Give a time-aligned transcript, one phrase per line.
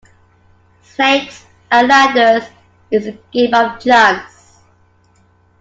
[0.81, 2.49] Snakes and ladders
[2.89, 4.57] is a game of chance.